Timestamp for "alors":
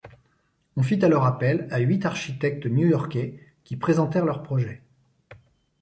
1.05-1.27